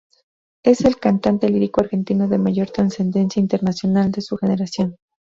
[0.63, 4.97] Es el cantante lírico argentino de mayor trascendencia internacional de su generación.